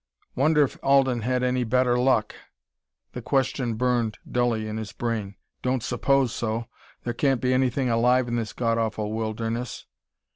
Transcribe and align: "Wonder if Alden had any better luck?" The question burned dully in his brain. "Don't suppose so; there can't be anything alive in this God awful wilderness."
"Wonder 0.35 0.63
if 0.63 0.79
Alden 0.81 1.21
had 1.21 1.43
any 1.43 1.63
better 1.63 1.95
luck?" 1.95 2.33
The 3.11 3.21
question 3.21 3.75
burned 3.75 4.17
dully 4.27 4.67
in 4.67 4.77
his 4.77 4.93
brain. 4.93 5.35
"Don't 5.61 5.83
suppose 5.83 6.33
so; 6.33 6.65
there 7.03 7.13
can't 7.13 7.39
be 7.39 7.53
anything 7.53 7.87
alive 7.87 8.27
in 8.27 8.35
this 8.35 8.51
God 8.51 8.79
awful 8.79 9.13
wilderness." 9.13 9.85